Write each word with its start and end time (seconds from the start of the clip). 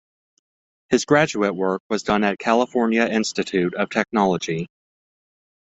His 0.89 1.05
graduate 1.05 1.55
work 1.55 1.83
was 1.87 2.01
done 2.01 2.23
at 2.23 2.39
California 2.39 3.05
Institute 3.05 3.75
of 3.75 3.91
Technology. 3.91 4.67